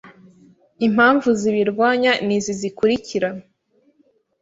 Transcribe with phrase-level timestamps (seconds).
[0.87, 3.29] Impamvu zibirwanya nizi zikurikira.